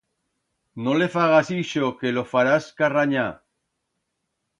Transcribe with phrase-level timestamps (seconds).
[0.85, 3.27] No le fagas ixo, que lo farás carranyar.